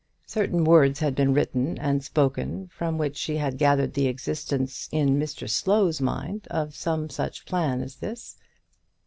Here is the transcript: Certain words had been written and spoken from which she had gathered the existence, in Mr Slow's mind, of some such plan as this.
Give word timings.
Certain 0.25 0.63
words 0.63 0.99
had 0.99 1.13
been 1.13 1.31
written 1.31 1.77
and 1.77 2.03
spoken 2.03 2.67
from 2.69 2.97
which 2.97 3.15
she 3.15 3.37
had 3.37 3.59
gathered 3.59 3.93
the 3.93 4.07
existence, 4.07 4.89
in 4.91 5.19
Mr 5.19 5.47
Slow's 5.47 6.01
mind, 6.01 6.47
of 6.49 6.73
some 6.73 7.07
such 7.07 7.45
plan 7.45 7.83
as 7.83 7.97
this. 7.97 8.35